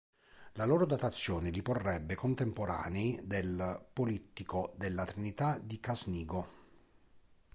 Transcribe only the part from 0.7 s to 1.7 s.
datazione li